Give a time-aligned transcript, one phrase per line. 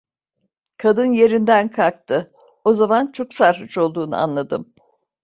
[0.77, 2.31] Kadın yerinden kalktı,
[2.65, 4.73] o zaman çok sarhoş olduğunu anladım.